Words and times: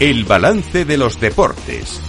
El 0.00 0.24
balance 0.24 0.86
de 0.86 0.96
los 0.96 1.20
deportes. 1.20 2.00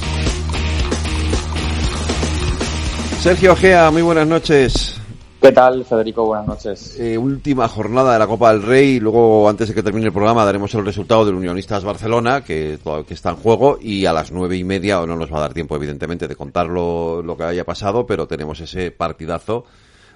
Sergio 3.19 3.53
Gea, 3.53 3.91
muy 3.91 4.01
buenas 4.01 4.25
noches. 4.25 4.97
¿Qué 5.41 5.51
tal, 5.51 5.83
Federico? 5.83 6.25
Buenas 6.25 6.47
noches. 6.47 6.97
Eh, 6.97 7.17
última 7.17 7.67
jornada 7.67 8.13
de 8.13 8.19
la 8.19 8.27
Copa 8.27 8.53
del 8.53 8.63
Rey. 8.63 9.01
Luego, 9.01 9.49
antes 9.49 9.67
de 9.67 9.75
que 9.75 9.83
termine 9.83 10.07
el 10.07 10.13
programa, 10.13 10.45
daremos 10.45 10.73
el 10.73 10.85
resultado 10.85 11.25
del 11.25 11.35
Unionistas 11.35 11.83
Barcelona, 11.83 12.45
que, 12.45 12.79
que 13.05 13.13
está 13.13 13.31
en 13.31 13.35
juego. 13.35 13.77
Y 13.81 14.05
a 14.05 14.13
las 14.13 14.31
nueve 14.31 14.55
y 14.55 14.63
media, 14.63 15.05
no 15.05 15.17
nos 15.17 15.29
va 15.29 15.39
a 15.39 15.41
dar 15.41 15.53
tiempo, 15.53 15.75
evidentemente, 15.75 16.29
de 16.29 16.35
contar 16.37 16.67
lo, 16.67 17.21
lo 17.21 17.35
que 17.35 17.43
haya 17.43 17.65
pasado, 17.65 18.05
pero 18.05 18.25
tenemos 18.25 18.61
ese 18.61 18.91
partidazo 18.91 19.65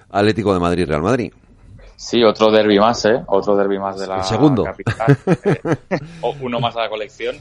Atlético 0.08 0.54
de 0.54 0.60
Madrid-Real 0.60 1.02
Madrid. 1.02 1.30
Sí, 1.96 2.22
otro 2.22 2.50
derby 2.50 2.78
más, 2.78 3.04
¿eh? 3.06 3.22
Otro 3.26 3.56
derby 3.56 3.78
más 3.78 3.98
de 3.98 4.06
la 4.06 4.18
el 4.18 4.24
segundo. 4.24 4.64
capital. 4.64 5.16
Eh, 5.44 5.60
uno 6.42 6.60
más 6.60 6.76
a 6.76 6.82
la 6.82 6.88
colección 6.88 7.36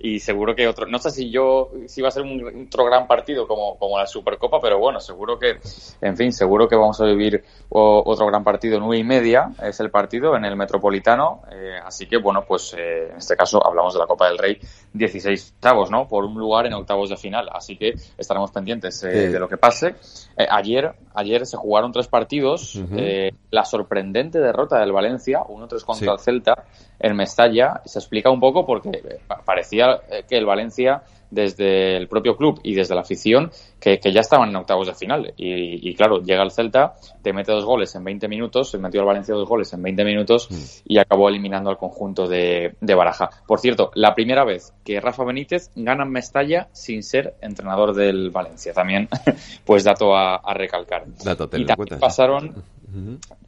y 0.00 0.20
seguro 0.20 0.54
que 0.54 0.68
otro, 0.68 0.86
no 0.86 0.98
sé 0.98 1.10
si 1.10 1.30
yo, 1.30 1.70
si 1.86 2.02
va 2.02 2.08
a 2.08 2.12
ser 2.12 2.22
un, 2.22 2.66
otro 2.66 2.84
gran 2.84 3.06
partido 3.06 3.48
como, 3.48 3.76
como 3.78 3.98
la 3.98 4.06
Supercopa, 4.06 4.60
pero 4.60 4.78
bueno, 4.78 5.00
seguro 5.00 5.38
que, 5.38 5.58
en 6.00 6.16
fin, 6.16 6.32
seguro 6.32 6.68
que 6.68 6.76
vamos 6.76 7.00
a 7.00 7.04
vivir 7.04 7.42
otro 7.68 8.26
gran 8.26 8.44
partido, 8.44 8.78
nueve 8.78 8.98
y 8.98 9.04
media 9.04 9.50
es 9.62 9.80
el 9.80 9.90
partido 9.90 10.36
en 10.36 10.44
el 10.44 10.56
Metropolitano, 10.56 11.42
eh, 11.50 11.78
así 11.84 12.06
que 12.06 12.16
bueno, 12.18 12.44
pues 12.46 12.74
eh, 12.78 13.08
en 13.10 13.16
este 13.16 13.36
caso 13.36 13.64
hablamos 13.64 13.94
de 13.94 14.00
la 14.00 14.06
Copa 14.06 14.28
del 14.28 14.38
Rey, 14.38 14.58
16 14.92 15.54
octavos, 15.56 15.90
¿no? 15.90 16.06
Por 16.06 16.24
un 16.24 16.38
lugar 16.38 16.66
en 16.66 16.74
octavos 16.74 17.10
de 17.10 17.16
final, 17.16 17.48
así 17.52 17.76
que 17.76 17.94
estaremos 18.16 18.52
pendientes 18.52 19.02
eh, 19.02 19.28
de 19.28 19.38
lo 19.40 19.48
que 19.48 19.56
pase. 19.56 19.96
ayer, 20.48 20.92
ayer 21.14 21.44
se 21.44 21.56
jugaron 21.56 21.92
tres 21.92 22.06
partidos, 22.06 22.80
la 23.50 23.64
sorprendente 23.64 24.38
derrota 24.38 24.78
del 24.78 24.92
Valencia, 24.92 25.40
1-3 25.40 25.84
contra 25.84 26.12
el 26.12 26.18
Celta, 26.20 26.64
en 27.00 27.16
Mestalla, 27.16 27.80
se 27.84 27.98
explica 27.98 28.30
un 28.30 28.40
poco 28.40 28.66
porque 28.66 29.20
parecía 29.44 30.00
eh, 30.10 30.24
que 30.28 30.36
el 30.36 30.46
Valencia, 30.46 31.02
desde 31.30 31.96
el 31.96 32.08
propio 32.08 32.36
club 32.36 32.58
y 32.62 32.74
desde 32.74 32.94
la 32.94 33.02
afición, 33.02 33.50
que, 33.78 34.00
ya 34.12 34.20
estaban 34.20 34.48
en 34.48 34.56
octavos 34.56 34.86
de 34.86 34.94
final. 34.94 35.34
Y, 35.36 35.94
claro, 35.94 36.22
llega 36.22 36.42
el 36.42 36.50
Celta, 36.50 36.94
te 37.22 37.32
mete 37.32 37.52
dos 37.52 37.64
goles 37.64 37.94
en 37.94 38.04
20 38.04 38.28
minutos, 38.28 38.70
se 38.70 38.78
metió 38.78 39.00
al 39.00 39.06
Valencia 39.06 39.34
dos 39.34 39.48
goles 39.48 39.72
en 39.72 39.82
20 39.82 40.04
minutos 40.04 40.48
mm. 40.50 40.92
y 40.92 40.98
acabó 40.98 41.28
eliminando 41.28 41.70
al 41.70 41.76
conjunto 41.76 42.26
de, 42.26 42.74
Baraja. 42.80 43.30
Por 43.46 43.60
cierto, 43.60 43.90
la 43.94 44.14
primera 44.14 44.44
vez 44.44 44.72
que 44.84 45.00
Rafa 45.00 45.24
Benítez 45.24 45.70
gana 45.76 46.04
en 46.04 46.10
Mestalla 46.10 46.68
sin 46.72 47.02
ser 47.02 47.34
entrenador 47.40 47.94
del 47.94 48.30
Valencia. 48.30 48.72
También, 48.72 49.08
pues 49.64 49.84
dato 49.84 50.16
a, 50.16 50.40
recalcar. 50.54 51.04
y 51.06 51.64
también 51.64 52.00
pasaron, 52.00 52.54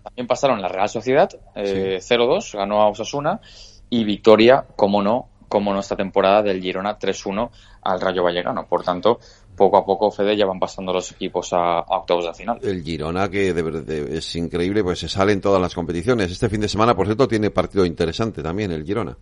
también 0.02 0.26
pasaron 0.26 0.60
la 0.60 0.68
Real 0.68 0.88
Sociedad, 0.88 1.30
eh, 1.54 1.98
0-2, 2.00 2.56
ganó 2.56 2.82
a 2.82 2.88
Osasuna 2.88 3.40
y 3.88 4.04
victoria, 4.04 4.64
como 4.76 5.02
no, 5.02 5.28
como 5.48 5.72
nuestra 5.72 5.96
temporada 5.96 6.42
del 6.42 6.62
Girona 6.62 6.98
3-1 6.98 7.50
al 7.82 8.00
Rayo 8.00 8.22
Vallecano. 8.22 8.66
Por 8.66 8.84
tanto, 8.84 9.18
poco 9.56 9.76
a 9.76 9.84
poco, 9.84 10.10
Fede, 10.10 10.36
ya 10.36 10.46
van 10.46 10.60
pasando 10.60 10.92
los 10.92 11.10
equipos 11.10 11.52
a, 11.52 11.80
octavos 11.80 12.24
de 12.24 12.34
final. 12.34 12.58
El 12.62 12.82
Girona, 12.82 13.28
que 13.28 13.52
de, 13.52 14.16
es 14.16 14.36
increíble, 14.36 14.84
pues 14.84 15.00
se 15.00 15.08
sale 15.08 15.32
en 15.32 15.40
todas 15.40 15.60
las 15.60 15.74
competiciones. 15.74 16.30
Este 16.30 16.48
fin 16.48 16.60
de 16.60 16.68
semana, 16.68 16.94
por 16.94 17.06
cierto, 17.06 17.26
tiene 17.26 17.50
partido 17.50 17.84
interesante 17.84 18.42
también 18.42 18.70
el 18.70 18.84
Girona. 18.84 19.16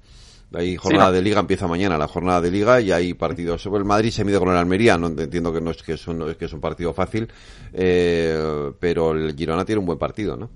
Hay 0.54 0.77
jornada 0.77 1.12
de 1.12 1.20
liga, 1.20 1.41
empieza 1.41 1.66
mañana 1.66 1.98
la 1.98 2.08
jornada 2.08 2.41
de 2.41 2.50
liga 2.50 2.80
y 2.80 2.91
hay 2.91 3.12
partidos 3.12 3.60
sobre 3.60 3.80
el 3.80 3.84
Madrid, 3.84 4.10
se 4.10 4.24
mide 4.24 4.38
con 4.38 4.48
el 4.48 4.56
Almería, 4.56 4.96
no 4.96 5.08
entiendo 5.08 5.52
que 5.52 5.60
no 5.60 5.70
es 5.70 5.82
que 5.82 5.92
es 5.92 6.08
un, 6.08 6.34
que 6.34 6.46
es 6.46 6.52
un 6.55 6.60
partido 6.60 6.94
fácil, 6.94 7.28
eh, 7.72 8.72
pero 8.80 9.12
el 9.12 9.36
Girona 9.36 9.66
tiene 9.66 9.80
un 9.80 9.86
buen 9.86 9.98
partido, 9.98 10.36
¿no? 10.36 10.48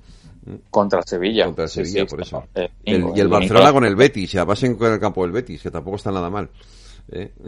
Contra 0.70 1.02
Sevilla. 1.02 1.44
Contra 1.44 1.68
Sevilla, 1.68 2.06
por 2.06 2.20
eso. 2.20 2.44
Eh, 2.54 2.68
y 2.84 3.20
el 3.20 3.28
Barcelona 3.28 3.72
con 3.72 3.84
el 3.84 3.94
Betis, 3.94 4.32
ya 4.32 4.44
pasen 4.44 4.76
con 4.76 4.92
el 4.92 4.98
campo 4.98 5.22
del 5.22 5.30
Betis, 5.30 5.62
que 5.62 5.70
tampoco 5.70 5.96
está 5.96 6.10
nada 6.10 6.30
mal. 6.30 6.48
¿eh? 7.10 7.32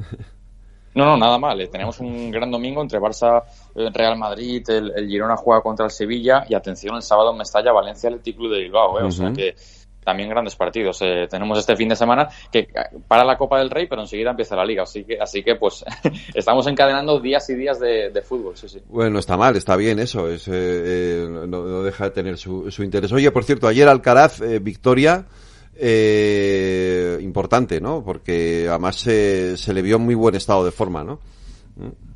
No, 0.96 1.06
no, 1.06 1.16
nada 1.16 1.38
mal. 1.38 1.60
Eh, 1.60 1.66
tenemos 1.66 1.98
un 1.98 2.30
gran 2.30 2.52
domingo 2.52 2.80
entre 2.80 3.00
Barça, 3.00 3.42
Real 3.74 4.16
Madrid, 4.16 4.62
el, 4.70 5.08
Girona 5.08 5.36
juega 5.36 5.60
contra 5.60 5.86
el 5.86 5.90
Sevilla 5.90 6.44
y 6.48 6.54
atención, 6.54 6.94
el 6.94 7.02
sábado 7.02 7.32
en 7.32 7.38
Mestalla, 7.38 7.72
Valencia, 7.72 8.10
el 8.10 8.20
Club 8.20 8.52
de 8.52 8.60
Bilbao. 8.60 9.04
O 9.04 9.10
sea 9.10 9.32
que 9.32 9.56
también 10.04 10.28
grandes 10.28 10.54
partidos. 10.54 11.00
Eh, 11.02 11.26
tenemos 11.28 11.58
este 11.58 11.76
fin 11.76 11.88
de 11.88 11.96
semana 11.96 12.28
que 12.52 12.68
para 13.08 13.24
la 13.24 13.36
Copa 13.36 13.58
del 13.58 13.70
Rey, 13.70 13.86
pero 13.88 14.02
enseguida 14.02 14.30
empieza 14.30 14.54
la 14.56 14.64
Liga. 14.64 14.82
Así 14.82 15.04
que, 15.04 15.18
así 15.18 15.42
que 15.42 15.56
pues 15.56 15.84
estamos 16.34 16.66
encadenando 16.66 17.20
días 17.20 17.48
y 17.50 17.54
días 17.54 17.80
de, 17.80 18.22
fútbol. 18.22 18.56
Sí, 18.56 18.68
sí. 18.68 18.80
Bueno, 18.88 19.18
está 19.18 19.36
mal, 19.36 19.56
está 19.56 19.76
bien 19.76 19.98
eso. 19.98 20.30
Es, 20.30 20.46
eh, 20.48 20.52
eh, 20.52 21.26
no, 21.48 21.82
deja 21.82 22.04
de 22.04 22.10
tener 22.10 22.38
su, 22.38 22.70
su, 22.70 22.82
interés. 22.82 23.12
Oye, 23.12 23.30
por 23.30 23.44
cierto, 23.44 23.66
ayer 23.66 23.88
Alcaraz, 23.88 24.40
victoria. 24.62 25.24
importante, 27.20 27.80
¿no? 27.80 28.02
Porque 28.04 28.66
además 28.68 28.96
se 28.96 29.72
le 29.72 29.82
vio 29.82 29.96
en 29.96 30.02
muy 30.02 30.14
buen 30.14 30.34
estado 30.34 30.64
de 30.64 30.70
forma, 30.70 31.02
¿no? 31.02 31.18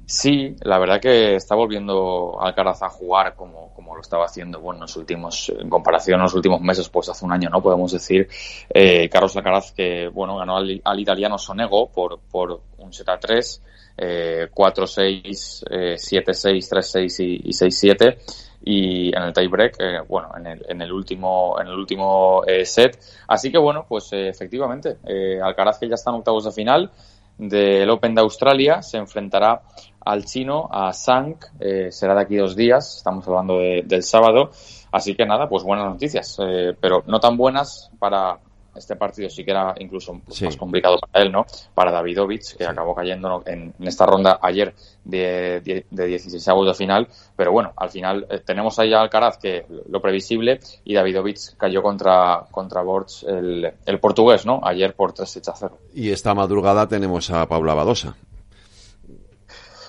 Sí, 0.06 0.56
la 0.62 0.78
verdad 0.78 1.00
que 1.00 1.34
está 1.34 1.54
volviendo 1.54 2.40
Alcaraz 2.40 2.82
a 2.82 2.88
jugar 2.88 3.34
como, 3.34 3.74
como 3.74 3.94
lo 3.94 4.00
estaba 4.00 4.24
haciendo, 4.24 4.58
bueno, 4.58 4.78
en 4.78 4.82
los 4.82 4.96
últimos, 4.96 5.50
en 5.50 5.68
comparación 5.68 6.20
a 6.20 6.22
los 6.22 6.34
últimos 6.34 6.62
meses, 6.62 6.88
pues 6.88 7.10
hace 7.10 7.26
un 7.26 7.32
año, 7.32 7.50
¿no? 7.50 7.60
Podemos 7.60 7.92
decir, 7.92 8.26
eh, 8.70 9.08
Carlos 9.10 9.36
Alcaraz 9.36 9.72
que, 9.72 10.08
bueno, 10.08 10.36
ganó 10.38 10.56
al, 10.56 10.98
italiano 10.98 11.36
Sonego 11.36 11.90
por, 11.90 12.20
por 12.30 12.62
un 12.78 12.90
set 12.90 13.08
a 13.10 13.18
3, 13.18 13.62
eh, 13.98 14.48
4-6, 14.54 15.64
eh, 15.70 15.96
7-6, 15.96 16.70
3-6 16.70 17.24
y, 17.24 17.50
y 17.50 17.52
6-7 17.52 18.16
y 18.62 19.14
en 19.16 19.22
el 19.22 19.32
tiebreak, 19.32 19.76
eh, 19.78 20.00
bueno, 20.08 20.30
en 20.36 20.46
el, 20.46 20.66
en 20.68 20.82
el 20.82 20.92
último, 20.92 21.60
en 21.60 21.68
el 21.68 21.74
último 21.74 22.42
eh, 22.46 22.64
set. 22.64 22.98
Así 23.26 23.50
que 23.50 23.58
bueno, 23.58 23.86
pues 23.88 24.12
eh, 24.12 24.28
efectivamente, 24.28 24.96
eh, 25.06 25.40
Alcaraz 25.42 25.78
que 25.78 25.88
ya 25.88 25.94
está 25.94 26.10
en 26.10 26.16
octavos 26.16 26.44
de 26.44 26.52
final 26.52 26.90
del 27.38 27.88
Open 27.88 28.14
de 28.14 28.20
Australia 28.20 28.82
se 28.82 28.98
enfrentará 28.98 29.62
al 30.04 30.24
chino, 30.24 30.68
a 30.70 30.92
Sang, 30.92 31.36
eh, 31.60 31.88
será 31.90 32.14
de 32.14 32.22
aquí 32.22 32.36
dos 32.36 32.56
días, 32.56 32.96
estamos 32.96 33.26
hablando 33.28 33.58
del 33.58 34.02
sábado, 34.02 34.50
así 34.90 35.14
que 35.14 35.26
nada, 35.26 35.48
pues 35.48 35.62
buenas 35.62 35.86
noticias, 35.86 36.36
eh, 36.40 36.74
pero 36.80 37.04
no 37.06 37.20
tan 37.20 37.36
buenas 37.36 37.90
para 37.98 38.38
este 38.78 38.96
partido, 38.96 39.28
sí 39.28 39.44
que 39.44 39.50
era 39.50 39.74
incluso 39.78 40.14
más 40.14 40.56
complicado 40.56 40.98
para 40.98 41.24
él, 41.24 41.32
¿no? 41.32 41.44
Para 41.74 41.92
Davidovich, 41.92 42.56
que 42.56 42.64
acabó 42.64 42.94
cayendo 42.94 43.42
en, 43.46 43.74
esta 43.80 44.06
ronda 44.06 44.38
ayer 44.42 44.74
de, 45.04 45.60
de, 45.60 45.86
de 45.90 46.06
16 46.06 46.46
de 46.66 46.74
final, 46.74 47.08
pero 47.36 47.52
bueno, 47.52 47.72
al 47.76 47.90
final 47.90 48.26
eh, 48.30 48.40
tenemos 48.44 48.78
ahí 48.78 48.94
a 48.94 49.00
Alcaraz, 49.00 49.38
que 49.38 49.66
lo 49.88 50.00
previsible, 50.00 50.60
y 50.84 50.94
Davidovich 50.94 51.56
cayó 51.56 51.82
contra, 51.82 52.44
contra 52.50 52.82
Borch, 52.82 53.24
el, 53.24 53.72
el 53.84 54.00
portugués, 54.00 54.46
¿no? 54.46 54.60
Ayer 54.62 54.94
por 54.94 55.12
3 55.12 55.48
a 55.48 55.54
0. 55.54 55.78
Y 55.94 56.10
esta 56.10 56.34
madrugada 56.34 56.86
tenemos 56.88 57.30
a 57.30 57.46
Paula 57.46 57.74
Badosa. 57.74 58.16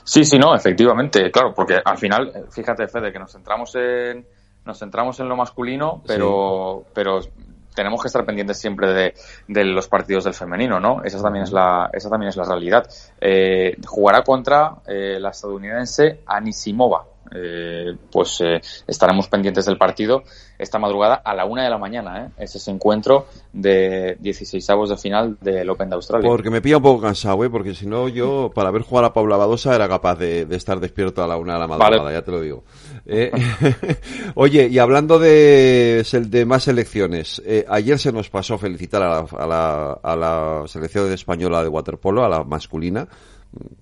Sí, 0.04 0.26
sí, 0.26 0.40
no, 0.40 0.56
efectivamente, 0.56 1.30
claro, 1.30 1.54
porque 1.54 1.78
al 1.84 1.98
final, 1.98 2.48
fíjate, 2.50 2.88
Fede, 2.88 3.12
que 3.12 3.20
nos 3.20 3.32
centramos 3.32 3.76
en 3.76 4.26
nos 4.66 4.80
centramos 4.80 5.20
en 5.20 5.28
lo 5.28 5.36
masculino, 5.36 6.02
pero, 6.06 6.86
pero 6.94 7.22
tenemos 7.79 8.01
que 8.01 8.07
estar 8.07 8.25
pendientes 8.25 8.59
siempre 8.59 8.91
de, 8.91 9.13
de, 9.47 9.63
los 9.63 9.88
partidos 9.88 10.25
del 10.25 10.34
femenino, 10.34 10.81
¿no? 10.81 11.01
Esa 11.01 11.22
también 11.22 11.44
es 11.44 11.51
la, 11.53 11.90
esa 11.94 12.09
también 12.09 12.28
es 12.28 12.35
la 12.35 12.44
realidad. 12.44 12.85
Eh, 13.22 13.78
jugará 13.85 14.22
contra 14.22 14.75
eh, 14.85 15.17
la 15.17 15.29
estadounidense 15.29 16.19
Anisimova, 16.25 17.06
eh, 17.34 17.95
pues 18.12 18.41
eh, 18.41 18.62
estaremos 18.88 19.28
pendientes 19.28 19.66
del 19.66 19.78
partido 19.78 20.23
esta 20.57 20.78
madrugada 20.78 21.16
a 21.16 21.34
la 21.34 21.45
una 21.45 21.63
de 21.63 21.69
la 21.69 21.78
mañana. 21.78 22.25
¿eh? 22.25 22.29
Es 22.38 22.56
ese 22.56 22.72
encuentro 22.72 23.28
de 23.53 24.17
16 24.19 24.69
avos 24.69 24.90
de 24.90 24.97
final 24.97 25.38
del 25.41 25.69
Open 25.69 25.90
de 25.90 25.95
Australia. 25.95 26.29
Porque 26.29 26.50
me 26.50 26.62
pilla 26.62 26.78
un 26.78 26.84
poco 26.84 27.01
cansado, 27.01 27.44
¿eh? 27.44 27.50
porque 27.50 27.73
si 27.73 27.85
no, 27.88 28.09
yo 28.09 28.51
para 28.53 28.72
ver 28.72 28.81
jugar 28.81 29.06
a 29.06 29.13
Paula 29.13 29.38
Badosa 29.38 29.73
era 29.73 29.88
capaz 29.88 30.16
de, 30.17 30.47
estar 30.51 30.79
despierto 30.79 31.23
a 31.23 31.28
la 31.28 31.38
una 31.38 31.53
de 31.53 31.59
la 31.59 31.67
madrugada, 31.67 32.12
ya 32.12 32.22
te 32.22 32.31
lo 32.31 32.41
digo. 32.41 32.63
Eh, 33.06 33.31
oye, 34.35 34.67
y 34.67 34.78
hablando 34.79 35.17
de, 35.17 36.06
de 36.28 36.46
más 36.46 36.63
selecciones, 36.63 37.41
eh, 37.46 37.66
ayer 37.69 37.97
se 37.97 38.11
nos 38.11 38.29
pasó 38.29 38.57
felicitar 38.57 39.02
a 39.02 39.09
la, 39.09 39.28
a, 39.37 39.47
la, 39.47 39.91
a 40.03 40.16
la 40.16 40.64
selección 40.67 41.11
española 41.11 41.64
de 41.64 41.70
waterpolo, 41.70 42.23
a 42.23 42.29
la 42.29 42.43
masculina, 42.43 43.08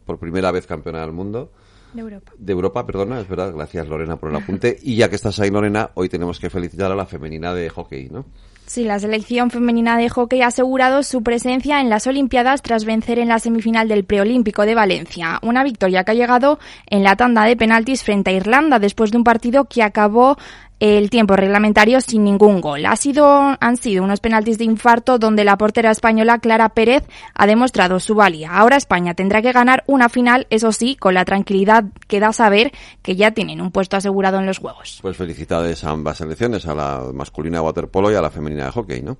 por 0.06 0.20
primera 0.20 0.52
vez 0.52 0.68
campeona 0.68 1.02
del 1.02 1.12
mundo. 1.12 1.52
De 1.94 2.02
Europa. 2.02 2.32
De 2.38 2.54
Europa, 2.54 2.86
perdona, 2.86 3.20
es 3.20 3.28
verdad. 3.28 3.54
Gracias, 3.54 3.88
Lorena, 3.88 4.18
por 4.18 4.30
el 4.30 4.36
apunte. 4.36 4.78
Y 4.82 4.96
ya 4.96 5.10
que 5.10 5.16
estás 5.16 5.40
ahí, 5.40 5.50
Lorena, 5.50 5.92
hoy 5.94 6.10
tenemos 6.10 6.40
que 6.40 6.50
felicitar 6.50 6.92
a 6.92 6.96
la 6.96 7.06
femenina 7.06 7.54
de 7.54 7.70
hockey, 7.70 8.10
¿no? 8.10 8.26
Sí, 8.68 8.84
la 8.84 9.00
selección 9.00 9.50
femenina 9.50 9.98
de 9.98 10.10
hockey 10.10 10.42
ha 10.42 10.48
asegurado 10.48 11.02
su 11.02 11.24
presencia 11.24 11.80
en 11.80 11.90
las 11.90 12.06
Olimpiadas 12.06 12.62
tras 12.62 12.84
vencer 12.84 13.18
en 13.18 13.30
la 13.30 13.40
semifinal 13.40 13.88
del 13.88 14.04
preolímpico 14.04 14.66
de 14.66 14.76
Valencia. 14.76 15.40
Una 15.42 15.64
victoria 15.64 16.04
que 16.04 16.12
ha 16.12 16.16
llegado 16.16 16.60
en 16.88 17.02
la 17.04 17.16
tanda 17.16 17.46
de 17.46 17.56
penaltis 17.56 18.04
frente 18.04 18.32
a 18.32 18.34
Irlanda 18.34 18.78
después 18.78 19.12
de 19.12 19.18
un 19.20 19.24
partido 19.24 19.66
que 19.66 19.84
acabó 19.84 20.38
el 20.80 21.10
tiempo 21.10 21.36
reglamentario 21.36 22.02
sin 22.02 22.24
ningún 22.24 22.62
gol. 22.62 22.86
Ha 22.86 22.96
sido, 22.96 23.58
han 23.60 23.78
sido 23.78 24.04
unos 24.04 24.20
penaltis 24.20 24.58
de 24.58 24.66
infarto 24.66 25.18
donde 25.18 25.44
la 25.44 25.58
portera 25.58 25.92
española 25.92 26.40
Clara 26.40 26.70
Pérez 26.70 27.04
ha 27.34 27.48
demostrado 27.48 28.00
su 28.00 28.16
valía. 28.16 28.52
Ahora 28.52 28.78
España 28.78 29.14
tendrá 29.14 29.42
que 29.42 29.52
ganar 29.52 29.84
una 29.88 30.10
final, 30.10 30.48
eso 30.50 30.72
sí, 30.72 30.96
con 30.96 31.14
la 31.14 31.26
tranquilidad 31.26 31.86
que 32.08 32.20
da 32.20 32.32
saber 32.32 32.72
que 33.02 33.16
ya 33.16 33.32
tienen 33.32 33.62
un 33.62 33.72
puesto 33.72 33.98
asegurado 33.98 34.40
en 34.40 34.46
los 34.46 34.60
Juegos. 34.60 35.00
Pues 35.02 35.18
felicidades 35.18 35.84
a 35.84 35.92
ambas 35.92 36.18
selecciones, 36.18 36.66
a 36.68 36.76
la 36.76 37.04
masculina 37.14 37.58
de 37.58 37.66
waterpolo 37.66 38.12
y 38.12 38.16
a 38.16 38.22
la 38.22 38.30
femenina 38.30 38.66
de 38.66 38.72
hockey, 38.72 39.02
¿no? 39.02 39.18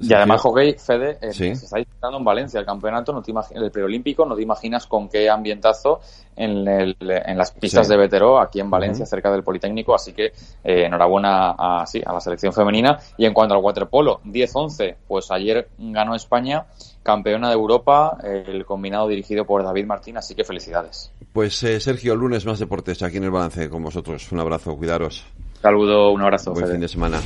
Y 0.00 0.12
además, 0.12 0.40
hockey, 0.42 0.74
Fede, 0.74 1.18
eh, 1.20 1.32
se 1.32 1.50
está 1.50 1.78
disputando 1.78 2.18
en 2.18 2.24
Valencia 2.24 2.60
el 2.60 2.66
campeonato, 2.66 3.12
no 3.12 3.22
te 3.22 3.32
el 3.54 3.70
preolímpico, 3.70 4.24
no 4.24 4.36
te 4.36 4.42
imaginas 4.42 4.86
con 4.86 5.08
qué 5.08 5.28
ambientazo 5.28 6.00
en, 6.36 6.68
el, 6.68 6.96
en 7.00 7.36
las 7.36 7.50
pistas 7.50 7.88
de 7.88 7.96
Vetero, 7.96 8.40
aquí 8.40 8.60
en 8.60 8.70
Valencia, 8.70 9.04
cerca 9.06 9.30
del 9.30 9.42
Politécnico, 9.42 9.94
así 9.94 10.12
que 10.12 10.26
eh, 10.26 10.84
enhorabuena 10.86 11.54
a, 11.58 11.86
sí, 11.86 12.00
a 12.04 12.12
la 12.12 12.20
selección 12.20 12.52
femenina. 12.52 12.98
Y 13.16 13.26
en 13.26 13.34
cuanto 13.34 13.54
al 13.54 13.62
waterpolo, 13.62 14.20
10-11, 14.24 14.96
pues 15.06 15.30
ayer 15.30 15.68
ganó 15.78 16.14
España, 16.14 16.66
campeona 17.02 17.48
de 17.48 17.54
Europa, 17.54 18.18
el 18.22 18.64
combinado 18.64 19.08
dirigido 19.08 19.44
por 19.44 19.64
David 19.64 19.86
Martín, 19.86 20.16
así 20.16 20.34
que 20.34 20.44
felicidades. 20.44 21.12
Pues 21.32 21.62
eh, 21.64 21.80
Sergio, 21.80 22.14
lunes 22.14 22.46
más 22.46 22.58
deportes 22.58 23.02
aquí 23.02 23.16
en 23.16 23.24
el 23.24 23.30
balance 23.30 23.68
con 23.68 23.82
vosotros. 23.82 24.30
Un 24.30 24.40
abrazo, 24.40 24.76
cuidaros. 24.76 25.26
Saludo, 25.60 26.12
un 26.12 26.22
abrazo. 26.22 26.52
Buen 26.52 26.68
fin 26.68 26.80
de 26.80 26.88
semana. 26.88 27.20